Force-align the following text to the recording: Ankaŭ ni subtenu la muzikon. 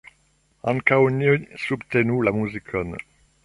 Ankaŭ 0.71 0.97
ni 1.19 1.29
subtenu 1.67 2.19
la 2.29 2.37
muzikon. 2.41 2.99